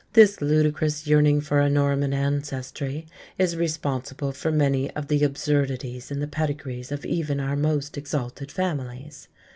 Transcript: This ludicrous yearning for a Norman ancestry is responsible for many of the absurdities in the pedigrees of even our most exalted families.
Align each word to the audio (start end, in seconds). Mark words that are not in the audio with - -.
This 0.13 0.41
ludicrous 0.41 1.05
yearning 1.05 1.41
for 1.41 1.59
a 1.59 1.69
Norman 1.69 2.11
ancestry 2.11 3.05
is 3.37 3.55
responsible 3.55 4.31
for 4.31 4.51
many 4.51 4.89
of 4.95 5.09
the 5.09 5.23
absurdities 5.23 6.09
in 6.09 6.19
the 6.19 6.27
pedigrees 6.27 6.91
of 6.91 7.05
even 7.05 7.39
our 7.39 7.55
most 7.55 7.99
exalted 7.99 8.51
families. 8.51 9.27